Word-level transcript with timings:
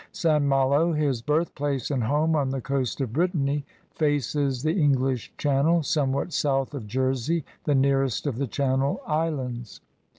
St. 0.11 0.43
Malo, 0.43 0.93
his 0.93 1.21
birthplace 1.21 1.91
and 1.91 2.03
home, 2.05 2.35
on 2.35 2.49
the 2.49 2.59
coast 2.59 3.01
of 3.01 3.13
Brittany, 3.13 3.51
A 3.51 3.53
VOYAGEUR 3.53 3.57
OF 3.57 3.99
BEITTANY 3.99 4.19
17 4.19 4.19
faces 4.49 4.63
the 4.63 4.73
English 4.81 5.33
Channel 5.37 5.83
somewhat 5.83 6.33
south 6.33 6.73
of 6.73 6.87
Jersey, 6.87 7.45
the 7.65 7.75
nearest 7.75 8.25
of 8.25 8.39
the 8.39 8.47
Channel 8.47 8.99
Islands. 9.05 9.79